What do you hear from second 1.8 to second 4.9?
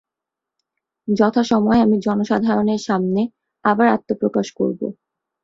আমি জনসাধারণের সামনে আবার আত্মপ্রকাশ করব।